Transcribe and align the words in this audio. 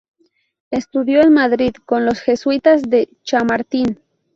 Estudió 0.71 1.21
en 1.21 1.31
Madrid 1.31 1.73
con 1.85 2.05
los 2.05 2.21
Jesuitas 2.21 2.81
de 2.81 3.07
Chamartín. 3.23 3.99